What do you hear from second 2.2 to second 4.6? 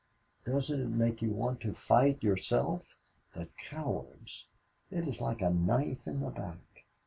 yourself? The cowards!